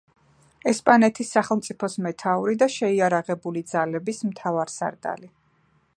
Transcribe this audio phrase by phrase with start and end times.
[0.69, 5.35] ესპანეთის სახელმწიფოს მეთაური და შეიარაღებული ძალების მთავარსარდალი.